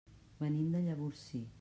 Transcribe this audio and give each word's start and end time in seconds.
Venim 0.39 0.71
de 0.77 0.83
Llavorsí. 0.87 1.47